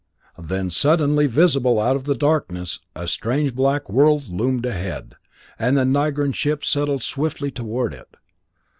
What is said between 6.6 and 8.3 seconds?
settled swiftly toward it.